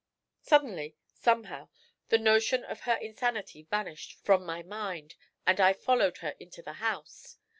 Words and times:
Suddenly, 0.41 0.95
somehow, 1.05 1.69
the 2.09 2.17
notion 2.17 2.63
of 2.63 2.79
her 2.79 2.95
insanity 2.95 3.61
vanished 3.69 4.13
from 4.25 4.43
my 4.43 4.63
mind, 4.63 5.13
and 5.45 5.59
I 5.61 5.73
followed 5.73 6.17
her 6.25 6.33
into 6.39 6.63
the 6.63 6.73
house. 6.81 7.37